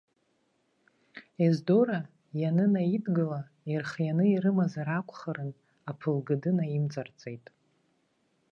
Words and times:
Ездора 1.47 1.99
ианынаидгыла, 2.41 3.41
ирхианы 3.71 4.25
ирымазар 4.35 4.87
акәхарын, 4.97 5.51
аԥылгыды 5.89 6.51
наимҵарҵеит. 6.57 7.45